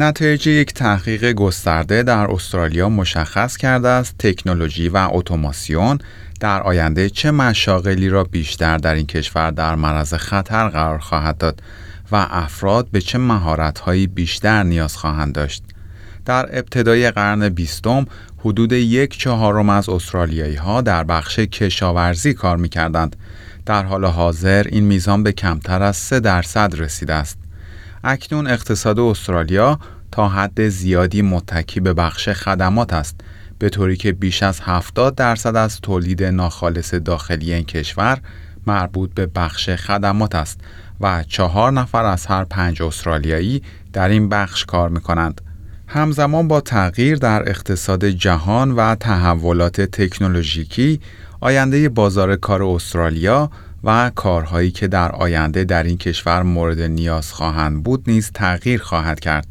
[0.00, 5.98] نتایج یک تحقیق گسترده در استرالیا مشخص کرده است تکنولوژی و اتوماسیون
[6.40, 11.62] در آینده چه مشاغلی را بیشتر در این کشور در معرض خطر قرار خواهد داد
[12.12, 15.62] و افراد به چه مهارت‌هایی بیشتر نیاز خواهند داشت.
[16.24, 18.06] در ابتدای قرن بیستم
[18.38, 23.16] حدود یک چهارم از استرالیایی ها در بخش کشاورزی کار می کردند.
[23.66, 27.39] در حال حاضر این میزان به کمتر از 3 درصد رسیده است.
[28.04, 29.78] اکنون اقتصاد استرالیا
[30.12, 33.20] تا حد زیادی متکی به بخش خدمات است
[33.58, 38.18] به طوری که بیش از 70 درصد از تولید ناخالص داخلی این کشور
[38.66, 40.60] مربوط به بخش خدمات است
[41.00, 43.62] و چهار نفر از هر پنج استرالیایی
[43.92, 45.40] در این بخش کار می کنند.
[45.86, 51.00] همزمان با تغییر در اقتصاد جهان و تحولات تکنولوژیکی
[51.40, 53.50] آینده بازار کار استرالیا
[53.84, 59.20] و کارهایی که در آینده در این کشور مورد نیاز خواهند بود نیز تغییر خواهد
[59.20, 59.46] کرد.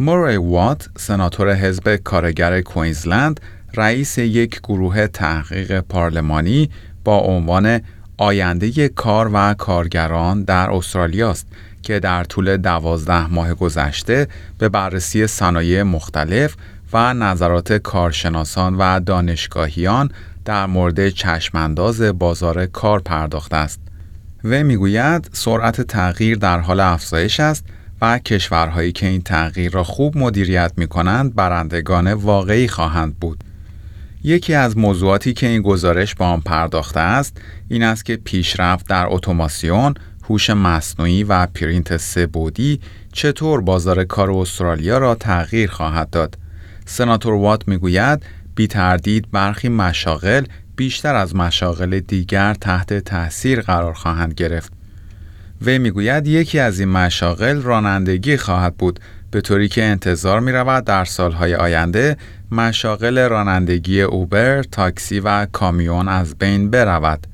[0.00, 3.40] موری وات، سناتور حزب کارگر کوینزلند،
[3.74, 6.70] رئیس یک گروه تحقیق پارلمانی
[7.04, 7.80] با عنوان
[8.16, 11.46] آینده کار و کارگران در استرالیا است
[11.82, 16.56] که در طول دوازده ماه گذشته به بررسی صنایع مختلف
[16.92, 20.10] و نظرات کارشناسان و دانشگاهیان
[20.44, 23.80] در مورد چشمانداز بازار کار پرداخته است.
[24.44, 27.64] و می‌گوید سرعت تغییر در حال افزایش است
[28.00, 33.44] و کشورهایی که این تغییر را خوب مدیریت می کنند برندگان واقعی خواهند بود.
[34.24, 37.36] یکی از موضوعاتی که این گزارش با آن پرداخته است
[37.68, 39.94] این است که پیشرفت در اتوماسیون،
[40.28, 42.80] هوش مصنوعی و پرینت سه‌بعدی
[43.12, 46.38] چطور بازار کار استرالیا را تغییر خواهد داد.
[46.86, 48.22] سناتور وات می‌گوید
[48.60, 50.44] بی تردید برخی مشاغل
[50.76, 54.72] بیشتر از مشاغل دیگر تحت تاثیر قرار خواهند گرفت.
[55.62, 59.00] وی می‌گوید یکی از این مشاغل رانندگی خواهد بود
[59.30, 62.16] به طوری که انتظار می رود در سالهای آینده
[62.50, 67.26] مشاغل رانندگی اوبر، تاکسی و کامیون از بین برود.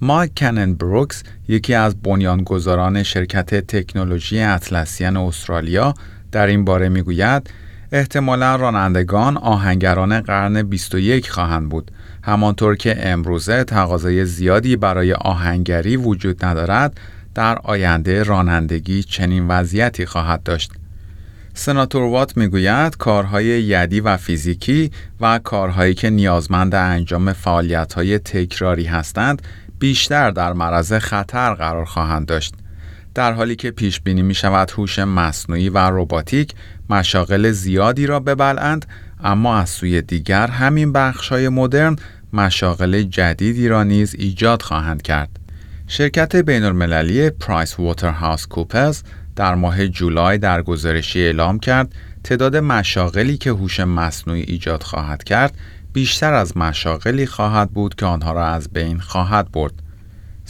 [0.00, 5.94] مایک کنن بروکس یکی از بنیانگذاران شرکت تکنولوژی اطلسیان استرالیا
[6.32, 7.50] در این باره می‌گوید
[7.92, 11.90] احتمالا رانندگان آهنگران قرن 21 خواهند بود.
[12.22, 17.00] همانطور که امروزه تقاضای زیادی برای آهنگری وجود ندارد
[17.34, 20.72] در آینده رانندگی چنین وضعیتی خواهد داشت.
[21.54, 29.42] سناتور وات می‌گوید کارهای یدی و فیزیکی و کارهایی که نیازمند انجام فعالیت‌های تکراری هستند
[29.78, 32.54] بیشتر در معرض خطر قرار خواهند داشت.
[33.18, 36.52] در حالی که پیش بینی می شود هوش مصنوعی و رباتیک
[36.90, 38.86] مشاغل زیادی را ببلند
[39.24, 41.96] اما از سوی دیگر همین بخش های مدرن
[42.32, 45.28] مشاغل جدیدی را نیز ایجاد خواهند کرد.
[45.86, 49.02] شرکت بین المللی پرایس واترهاوس کوپرز
[49.36, 55.54] در ماه جولای در گزارشی اعلام کرد تعداد مشاغلی که هوش مصنوعی ایجاد خواهد کرد
[55.92, 59.87] بیشتر از مشاغلی خواهد بود که آنها را از بین خواهد برد.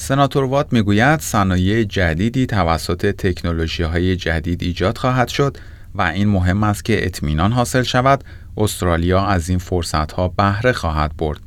[0.00, 5.56] سناتور وات می‌گوید صنایع جدیدی توسط تکنولوژی های جدید ایجاد خواهد شد
[5.94, 8.24] و این مهم است که اطمینان حاصل شود
[8.56, 11.40] استرالیا از این فرصت ها بهره خواهد برد.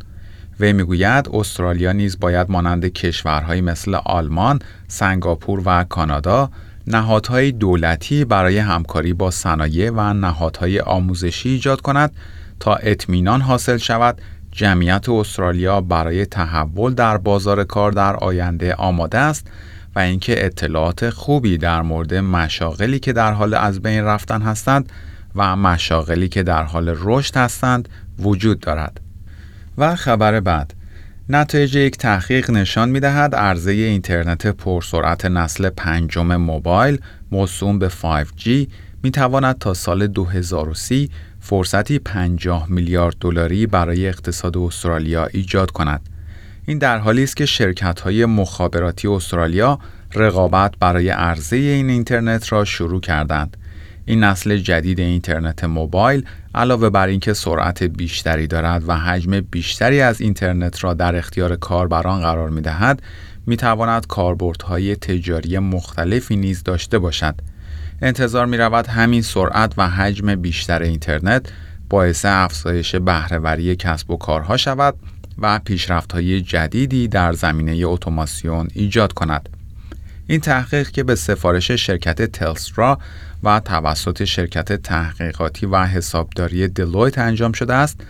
[0.60, 6.50] وی می‌گوید استرالیا نیز باید مانند کشورهایی مثل آلمان، سنگاپور و کانادا
[6.88, 12.16] نهادهای دولتی برای همکاری با صنایع و نهادهای آموزشی ایجاد کند
[12.60, 14.22] تا اطمینان حاصل شود
[14.52, 19.48] جمعیت استرالیا برای تحول در بازار کار در آینده آماده است
[19.96, 24.92] و اینکه اطلاعات خوبی در مورد مشاغلی که در حال از بین رفتن هستند
[25.36, 27.90] و مشاغلی که در حال رشد هستند
[28.20, 29.02] وجود دارد.
[29.78, 30.74] و خبر بعد
[31.30, 37.00] نتایج یک تحقیق نشان می دهد عرضه اینترنت پرسرعت نسل پنجم موبایل
[37.32, 38.50] موسوم به 5G
[39.04, 41.10] می تواند تا سال 2030
[41.42, 46.02] فرصتی 50 میلیارد دلاری برای اقتصاد استرالیا ایجاد کند.
[46.66, 49.80] این در حالی است که شرکت‌های مخابراتی استرالیا
[50.16, 53.58] رقابت برای عرضه این اینترنت را شروع کردند.
[54.06, 60.22] این نسل جدید اینترنت موبایل علاوه بر اینکه سرعت بیشتری دارد و حجم بیشتری از
[60.22, 63.02] اینترنت را در اختیار کاربران قرار می دهد،
[63.46, 63.58] می
[64.08, 67.36] کاربردهای تجاری مختلفی نیز داشته باشد.
[68.02, 71.46] انتظار می رود همین سرعت و حجم بیشتر اینترنت
[71.90, 74.96] باعث افزایش بهرهوری کسب و کارها شود
[75.38, 79.50] و پیشرفت‌های جدیدی در زمینه اتوماسیون ایجاد کند.
[80.28, 83.00] این تحقیق که به سفارش شرکت تلسترا
[83.44, 88.02] و توسط شرکت تحقیقاتی و حسابداری دلویت انجام شده است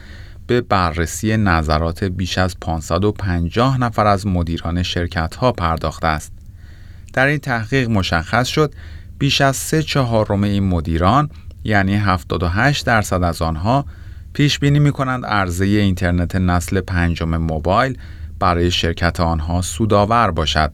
[0.48, 6.32] به بررسی نظرات بیش از 550 نفر از مدیران شرکت ها پرداخته است.
[7.14, 8.74] در این تحقیق مشخص شد
[9.22, 11.30] بیش از سه چهارم این مدیران
[11.64, 13.86] یعنی 78 درصد از آنها
[14.34, 17.98] پیش بینی می کنند عرضه اینترنت نسل پنجم موبایل
[18.40, 20.72] برای شرکت آنها سودآور باشد.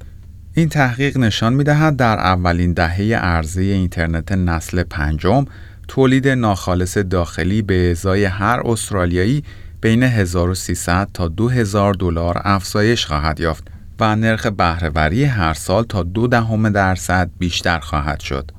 [0.53, 5.45] این تحقیق نشان می دهد در اولین دهه عرضه اینترنت نسل پنجم
[5.87, 9.43] تولید ناخالص داخلی به ازای هر استرالیایی
[9.81, 16.27] بین 1300 تا 2000 دلار افزایش خواهد یافت و نرخ بهرهوری هر سال تا دو
[16.27, 18.51] دهم درصد بیشتر خواهد شد.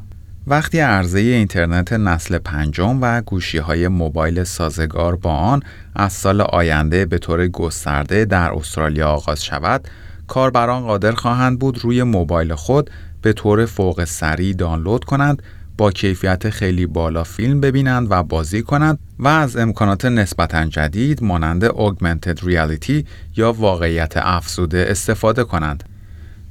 [0.47, 5.63] وقتی عرضه اینترنت نسل پنجم و گوشی های موبایل سازگار با آن
[5.97, 9.89] از سال آینده به طور گسترده در استرالیا آغاز شود،
[10.29, 12.91] کاربران قادر خواهند بود روی موبایل خود
[13.23, 15.43] به طور فوق سریع دانلود کنند
[15.79, 21.69] با کیفیت خیلی بالا فیلم ببینند و بازی کنند و از امکانات نسبتا جدید مانند
[21.69, 23.05] Augmented Reality
[23.37, 25.85] یا واقعیت افزوده استفاده کنند.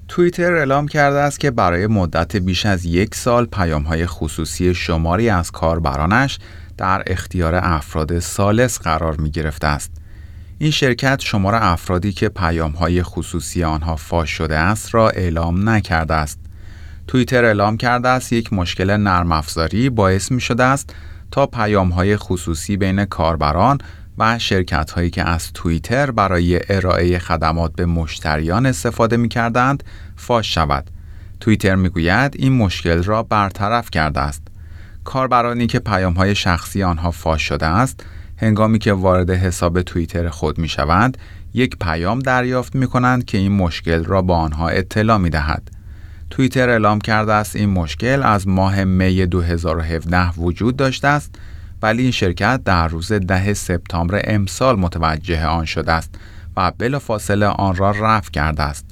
[0.07, 5.29] توییتر اعلام کرده است که برای مدت بیش از یک سال پیام های خصوصی شماری
[5.29, 6.39] از کاربرانش
[6.77, 9.91] در اختیار افراد سالس قرار می گرفته است.
[10.57, 16.13] این شرکت شمار افرادی که پیام های خصوصی آنها فاش شده است را اعلام نکرده
[16.13, 16.46] است.
[17.07, 20.95] توییتر اعلام کرده است یک مشکل نرم افزاری باعث می شده است
[21.31, 23.77] تا پیام های خصوصی بین کاربران
[24.17, 29.83] و شرکت هایی که از توییتر برای ارائه خدمات به مشتریان استفاده می کردند
[30.15, 30.89] فاش شود.
[31.39, 34.41] توییتر می گوید این مشکل را برطرف کرده است.
[35.03, 38.05] کاربرانی که پیام های شخصی آنها فاش شده است
[38.37, 41.17] هنگامی که وارد حساب توییتر خود می شوند
[41.53, 45.76] یک پیام دریافت می کنند که این مشکل را با آنها اطلاع می دهد.
[46.29, 51.35] توییتر اعلام کرده است این مشکل از ماه می 2017 وجود داشته است
[51.81, 56.15] ولی این شرکت در روز ده سپتامبر امسال متوجه آن شده است
[56.57, 58.85] و بلافاصله آن را رفع کرده است.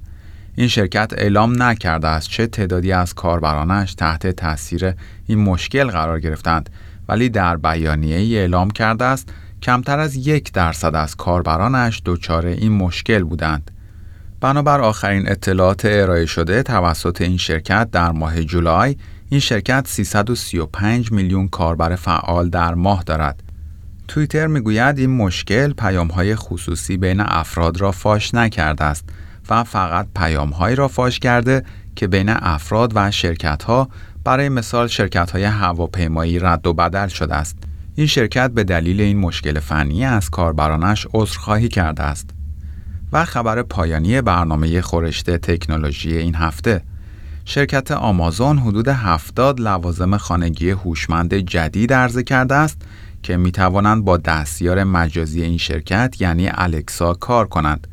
[0.55, 4.93] این شرکت اعلام نکرده است چه تعدادی از کاربرانش تحت تاثیر
[5.27, 6.69] این مشکل قرار گرفتند
[7.09, 9.29] ولی در بیانیه ای اعلام کرده است
[9.61, 13.71] کمتر از یک درصد از کاربرانش دچار این مشکل بودند.
[14.45, 18.95] بنابر آخرین اطلاعات ارائه شده توسط این شرکت در ماه جولای
[19.29, 23.43] این شرکت 335 میلیون کاربر فعال در ماه دارد.
[24.07, 29.09] توییتر می‌گوید این مشکل پیامهای خصوصی بین افراد را فاش نکرده است
[29.49, 31.63] و فقط پیامهایی را فاش کرده
[31.95, 33.89] که بین افراد و شرکت ها
[34.23, 37.57] برای مثال شرکت های هواپیمایی رد و بدل شده است.
[37.95, 42.29] این شرکت به دلیل این مشکل فنی از کاربرانش عذرخواهی کرده است.
[43.15, 46.81] و خبر پایانی برنامه خورشت تکنولوژی این هفته
[47.45, 52.81] شرکت آمازون حدود 70 لوازم خانگی هوشمند جدید عرضه کرده است
[53.23, 57.87] که می توانند با دستیار مجازی این شرکت یعنی الکسا کار کنند.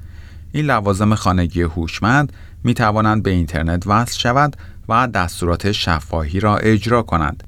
[0.52, 2.32] این لوازم خانگی هوشمند
[2.64, 4.56] می توانند به اینترنت وصل شود
[4.88, 7.44] و دستورات شفاهی را اجرا کنند.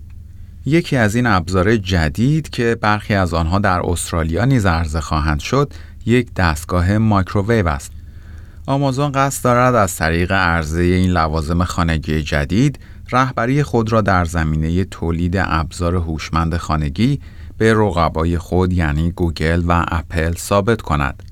[0.67, 5.73] یکی از این ابزار جدید که برخی از آنها در استرالیا نیز عرضه خواهند شد
[6.07, 7.93] یک دستگاه مایکروویو است.
[8.67, 12.79] آمازون قصد دارد از طریق عرضه این لوازم خانگی جدید
[13.11, 17.21] رهبری خود را در زمینه تولید ابزار هوشمند خانگی
[17.59, 21.23] به رقبای خود یعنی گوگل و اپل ثابت کند.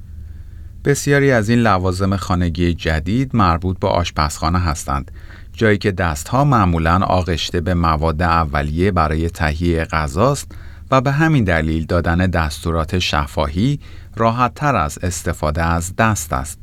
[0.84, 5.10] بسیاری از این لوازم خانگی جدید مربوط به آشپزخانه هستند
[5.52, 10.52] جایی که دستها معمولا آغشته به مواد اولیه برای تهیه غذاست
[10.92, 13.80] و به همین دلیل دادن دستورات شفاهی
[14.16, 16.58] راحت تر از استفاده از دست است.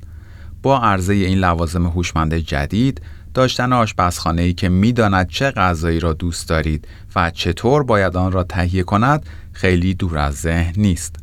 [0.63, 3.01] با عرضه این لوازم هوشمند جدید
[3.33, 8.43] داشتن آشپزخانه ای که می‌داند چه غذایی را دوست دارید و چطور باید آن را
[8.43, 11.15] تهیه کند خیلی دور از ذهن نیست.